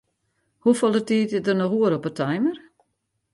[0.63, 2.57] Hoefolle tiid is der noch oer op 'e timer?